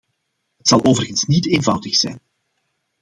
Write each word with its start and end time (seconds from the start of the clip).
Het 0.57 0.67
zal 0.67 0.83
overigens 0.85 1.23
niet 1.23 1.47
eenvoudig 1.47 1.95
zijn. 1.97 2.19